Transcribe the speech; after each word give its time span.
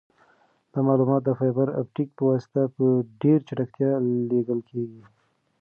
دا 0.71 0.79
معلومات 0.87 1.21
د 1.25 1.29
فایبر 1.39 1.67
اپټیک 1.81 2.09
په 2.17 2.23
واسطه 2.29 2.61
په 2.75 2.85
ډېر 3.21 3.39
چټکتیا 3.47 3.91
لیږل 4.29 4.59
کیږي. 4.69 5.01